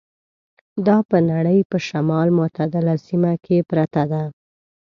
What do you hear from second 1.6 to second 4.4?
په شمال متعدله سیمه کې پرته ده.